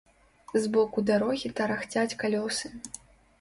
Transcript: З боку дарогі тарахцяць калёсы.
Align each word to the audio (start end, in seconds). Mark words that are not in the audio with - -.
З 0.63 0.71
боку 0.75 1.03
дарогі 1.09 1.51
тарахцяць 1.61 2.17
калёсы. 2.25 2.73